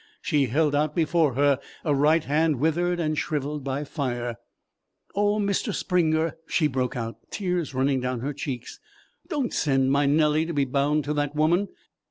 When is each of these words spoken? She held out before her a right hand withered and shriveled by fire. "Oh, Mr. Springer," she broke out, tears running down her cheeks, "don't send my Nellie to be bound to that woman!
She 0.23 0.47
held 0.47 0.73
out 0.73 0.95
before 0.95 1.35
her 1.35 1.59
a 1.85 1.93
right 1.93 2.23
hand 2.23 2.55
withered 2.55 2.99
and 2.99 3.15
shriveled 3.15 3.63
by 3.63 3.83
fire. 3.83 4.37
"Oh, 5.13 5.37
Mr. 5.37 5.71
Springer," 5.75 6.37
she 6.47 6.65
broke 6.65 6.97
out, 6.97 7.17
tears 7.29 7.75
running 7.75 7.99
down 7.99 8.21
her 8.21 8.33
cheeks, 8.33 8.79
"don't 9.27 9.53
send 9.53 9.91
my 9.91 10.07
Nellie 10.07 10.47
to 10.47 10.53
be 10.53 10.65
bound 10.65 11.03
to 11.03 11.13
that 11.13 11.35
woman! 11.35 11.67